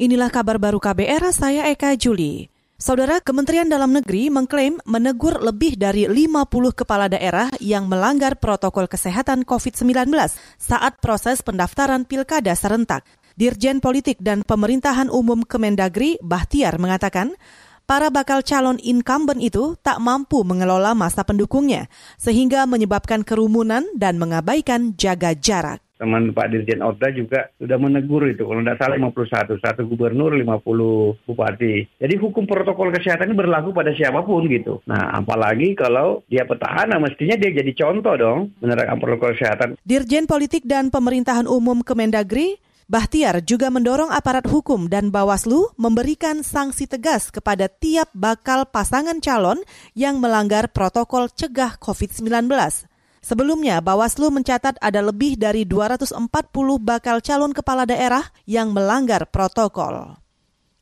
Inilah 0.00 0.32
kabar 0.32 0.56
baru 0.56 0.80
KBR, 0.80 1.28
saya 1.28 1.68
Eka 1.68 1.92
Juli. 1.92 2.48
Saudara 2.80 3.20
Kementerian 3.20 3.68
Dalam 3.68 3.92
Negeri 3.92 4.32
mengklaim 4.32 4.80
menegur 4.88 5.44
lebih 5.44 5.76
dari 5.76 6.08
50 6.08 6.48
kepala 6.72 7.12
daerah 7.12 7.52
yang 7.60 7.84
melanggar 7.84 8.40
protokol 8.40 8.88
kesehatan 8.88 9.44
COVID-19 9.44 10.08
saat 10.56 10.96
proses 11.04 11.44
pendaftaran 11.44 12.08
pilkada 12.08 12.56
serentak. 12.56 13.04
Dirjen 13.36 13.84
Politik 13.84 14.16
dan 14.24 14.40
Pemerintahan 14.40 15.12
Umum 15.12 15.44
Kemendagri 15.44 16.16
Bahtiar 16.24 16.80
mengatakan, 16.80 17.36
para 17.84 18.08
bakal 18.08 18.40
calon 18.40 18.80
incumbent 18.80 19.44
itu 19.44 19.76
tak 19.84 20.00
mampu 20.00 20.40
mengelola 20.48 20.96
masa 20.96 21.28
pendukungnya, 21.28 21.92
sehingga 22.16 22.64
menyebabkan 22.64 23.20
kerumunan 23.20 23.84
dan 24.00 24.16
mengabaikan 24.16 24.96
jaga 24.96 25.36
jarak 25.36 25.84
teman 26.00 26.32
Pak 26.32 26.48
Dirjen 26.48 26.80
Oda 26.80 27.12
juga 27.12 27.52
sudah 27.60 27.76
menegur 27.76 28.24
itu 28.24 28.48
kalau 28.48 28.64
tidak 28.64 28.80
salah 28.80 28.96
51 28.96 29.60
satu 29.60 29.84
gubernur 29.84 30.32
50 30.32 31.28
bupati. 31.28 31.74
Jadi 32.00 32.14
hukum 32.16 32.48
protokol 32.48 32.88
kesehatan 32.88 33.28
ini 33.28 33.36
berlaku 33.36 33.76
pada 33.76 33.92
siapa 33.92 34.24
pun 34.24 34.48
gitu. 34.48 34.80
Nah, 34.88 35.20
apalagi 35.20 35.76
kalau 35.76 36.24
dia 36.32 36.48
petahana 36.48 36.96
mestinya 36.96 37.36
dia 37.36 37.52
jadi 37.52 37.72
contoh 37.76 38.16
dong 38.16 38.56
menerapkan 38.64 38.96
protokol 38.96 39.36
kesehatan. 39.36 39.76
Dirjen 39.84 40.24
Politik 40.24 40.64
dan 40.64 40.88
Pemerintahan 40.88 41.44
Umum 41.44 41.84
Kemendagri 41.84 42.56
Bahtiar 42.90 43.38
juga 43.46 43.70
mendorong 43.70 44.10
aparat 44.10 44.50
hukum 44.50 44.90
dan 44.90 45.14
Bawaslu 45.14 45.70
memberikan 45.78 46.42
sanksi 46.42 46.90
tegas 46.90 47.30
kepada 47.30 47.70
tiap 47.70 48.10
bakal 48.10 48.66
pasangan 48.66 49.22
calon 49.22 49.62
yang 49.94 50.18
melanggar 50.18 50.66
protokol 50.74 51.30
cegah 51.30 51.78
COVID-19. 51.78 52.50
Sebelumnya, 53.20 53.84
Bawaslu 53.84 54.32
mencatat 54.32 54.80
ada 54.80 55.00
lebih 55.04 55.36
dari 55.36 55.68
240 55.68 56.16
bakal 56.80 57.20
calon 57.20 57.52
kepala 57.52 57.84
daerah 57.84 58.24
yang 58.48 58.72
melanggar 58.72 59.28
protokol. 59.28 60.16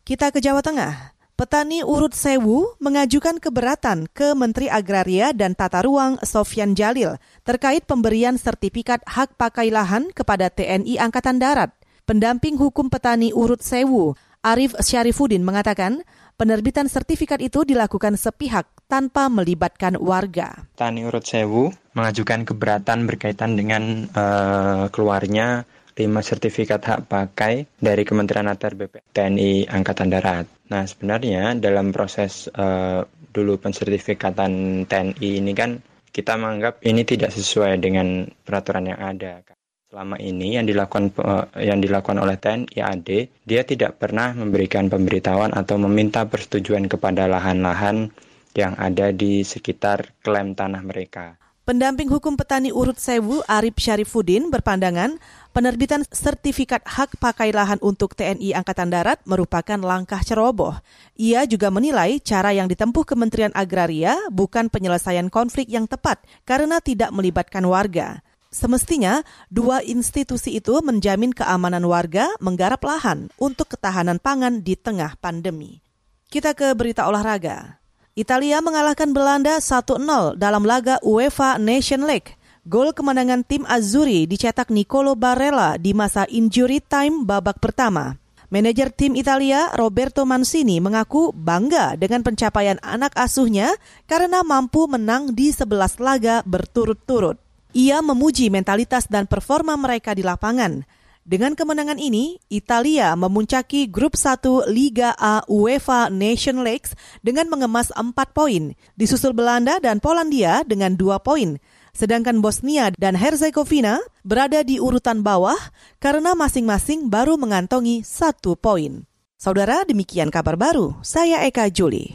Kita 0.06 0.30
ke 0.30 0.38
Jawa 0.38 0.62
Tengah. 0.62 1.18
Petani 1.38 1.86
urut 1.86 2.18
sewu 2.18 2.74
mengajukan 2.82 3.38
keberatan 3.38 4.10
ke 4.10 4.34
Menteri 4.34 4.66
Agraria 4.66 5.30
dan 5.30 5.54
Tata 5.54 5.86
Ruang 5.86 6.18
Sofyan 6.26 6.74
Jalil 6.74 7.14
terkait 7.46 7.86
pemberian 7.86 8.34
sertifikat 8.34 9.06
hak 9.06 9.38
pakai 9.38 9.70
lahan 9.70 10.10
kepada 10.10 10.50
TNI 10.50 10.98
Angkatan 10.98 11.38
Darat. 11.38 11.70
Pendamping 12.10 12.58
hukum 12.58 12.90
petani 12.90 13.30
urut 13.30 13.62
sewu, 13.62 14.18
Arif 14.42 14.74
Syarifuddin 14.82 15.46
mengatakan, 15.46 16.02
Penerbitan 16.38 16.86
sertifikat 16.86 17.42
itu 17.42 17.66
dilakukan 17.66 18.14
sepihak 18.14 18.70
tanpa 18.86 19.26
melibatkan 19.26 19.98
warga. 19.98 20.70
Tani 20.78 21.02
Urut 21.02 21.26
Sewu 21.26 21.66
mengajukan 21.98 22.46
keberatan 22.46 23.10
berkaitan 23.10 23.58
dengan 23.58 24.06
uh, 24.14 24.86
keluarnya 24.94 25.66
lima 25.98 26.22
sertifikat 26.22 26.78
hak 26.86 27.10
pakai 27.10 27.66
dari 27.82 28.06
Kementerian 28.06 28.46
Atar 28.46 28.78
BP 28.78 29.02
TNI 29.10 29.66
Angkatan 29.66 30.14
Darat. 30.14 30.46
Nah 30.70 30.86
sebenarnya 30.86 31.58
dalam 31.58 31.90
proses 31.90 32.46
uh, 32.54 33.02
dulu 33.34 33.58
pensertifikatan 33.58 34.86
TNI 34.86 35.42
ini 35.42 35.52
kan 35.58 35.82
kita 36.14 36.38
menganggap 36.38 36.78
ini 36.86 37.02
tidak 37.02 37.34
sesuai 37.34 37.82
dengan 37.82 38.30
peraturan 38.46 38.94
yang 38.94 39.02
ada. 39.02 39.42
Selama 39.88 40.20
ini 40.20 40.60
yang 40.60 40.68
dilakukan 40.68 41.16
eh, 41.16 41.72
yang 41.72 41.80
dilakukan 41.80 42.20
oleh 42.20 42.36
TNI 42.36 42.76
AD, 42.76 43.08
dia 43.48 43.64
tidak 43.64 43.96
pernah 43.96 44.36
memberikan 44.36 44.92
pemberitahuan 44.92 45.56
atau 45.56 45.80
meminta 45.80 46.28
persetujuan 46.28 46.92
kepada 46.92 47.24
lahan-lahan 47.24 48.12
yang 48.52 48.76
ada 48.76 49.16
di 49.16 49.40
sekitar 49.40 50.12
klaim 50.20 50.52
tanah 50.52 50.84
mereka. 50.84 51.40
Pendamping 51.64 52.12
hukum 52.12 52.36
petani 52.36 52.68
urut 52.68 53.00
sewu 53.00 53.40
Arif 53.48 53.80
Syarifuddin 53.80 54.52
berpandangan 54.52 55.16
penerbitan 55.56 56.04
sertifikat 56.12 56.84
hak 56.84 57.16
pakai 57.16 57.56
lahan 57.56 57.80
untuk 57.80 58.12
TNI 58.12 58.60
Angkatan 58.60 58.92
Darat 58.92 59.24
merupakan 59.24 59.80
langkah 59.80 60.20
ceroboh. 60.20 60.76
Ia 61.16 61.48
juga 61.48 61.72
menilai 61.72 62.20
cara 62.20 62.52
yang 62.52 62.68
ditempuh 62.68 63.08
Kementerian 63.08 63.56
Agraria 63.56 64.20
bukan 64.28 64.68
penyelesaian 64.68 65.32
konflik 65.32 65.72
yang 65.72 65.88
tepat 65.88 66.20
karena 66.44 66.76
tidak 66.84 67.08
melibatkan 67.08 67.64
warga. 67.64 68.20
Semestinya, 68.48 69.20
dua 69.52 69.84
institusi 69.84 70.56
itu 70.56 70.80
menjamin 70.80 71.36
keamanan 71.36 71.84
warga 71.84 72.32
menggarap 72.40 72.80
lahan 72.80 73.28
untuk 73.36 73.76
ketahanan 73.76 74.16
pangan 74.16 74.64
di 74.64 74.72
tengah 74.72 75.20
pandemi. 75.20 75.84
Kita 76.32 76.56
ke 76.56 76.72
berita 76.72 77.04
olahraga. 77.04 77.76
Italia 78.16 78.64
mengalahkan 78.64 79.12
Belanda 79.12 79.60
1-0 79.60 80.40
dalam 80.40 80.64
laga 80.64 80.96
UEFA 81.04 81.60
Nation 81.60 82.08
League. 82.08 82.40
Gol 82.68 82.92
kemenangan 82.92 83.44
tim 83.48 83.64
Azzurri 83.68 84.28
dicetak 84.28 84.68
Nicolo 84.68 85.16
Barella 85.16 85.80
di 85.80 85.96
masa 85.96 86.28
injury 86.28 86.84
time 86.84 87.24
babak 87.24 87.60
pertama. 87.60 88.20
Manajer 88.48 88.88
tim 88.92 89.12
Italia, 89.12 89.72
Roberto 89.76 90.24
Mancini, 90.24 90.80
mengaku 90.80 91.36
bangga 91.36 92.00
dengan 92.00 92.24
pencapaian 92.24 92.80
anak 92.80 93.12
asuhnya 93.12 93.76
karena 94.08 94.40
mampu 94.40 94.88
menang 94.88 95.36
di 95.36 95.52
11 95.52 96.00
laga 96.00 96.40
berturut-turut. 96.48 97.47
Ia 97.78 98.02
memuji 98.02 98.50
mentalitas 98.50 99.06
dan 99.06 99.30
performa 99.30 99.78
mereka 99.78 100.10
di 100.10 100.26
lapangan. 100.26 100.82
Dengan 101.22 101.54
kemenangan 101.54 102.02
ini, 102.02 102.42
Italia 102.50 103.14
memuncaki 103.14 103.86
grup 103.86 104.18
1 104.18 104.66
Liga 104.66 105.14
A 105.14 105.46
UEFA 105.46 106.10
Nation 106.10 106.66
League 106.66 106.90
dengan 107.22 107.46
mengemas 107.46 107.94
4 107.94 108.10
poin, 108.34 108.74
disusul 108.98 109.30
Belanda 109.30 109.78
dan 109.78 110.02
Polandia 110.02 110.66
dengan 110.66 110.98
2 110.98 111.22
poin. 111.22 111.62
Sedangkan 111.94 112.42
Bosnia 112.42 112.90
dan 112.98 113.14
Herzegovina 113.14 114.02
berada 114.26 114.66
di 114.66 114.82
urutan 114.82 115.22
bawah 115.22 115.58
karena 116.02 116.34
masing-masing 116.34 117.06
baru 117.06 117.38
mengantongi 117.38 118.02
satu 118.02 118.58
poin. 118.58 119.06
Saudara, 119.38 119.86
demikian 119.86 120.34
kabar 120.34 120.58
baru. 120.58 120.98
Saya 121.06 121.46
Eka 121.46 121.70
Juli. 121.70 122.10